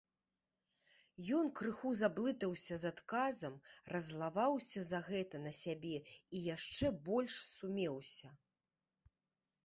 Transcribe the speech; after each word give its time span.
Ён 1.39 1.49
крыху 1.57 1.89
заблытаўся 1.97 2.77
з 2.83 2.89
адказам, 2.93 3.59
раззлаваўся 3.95 4.83
за 4.91 4.99
гэта 5.09 5.41
на 5.43 5.51
сябе 5.57 5.91
і 6.37 6.41
яшчэ 6.55 6.91
больш 7.11 7.37
сумеўся. 7.51 8.33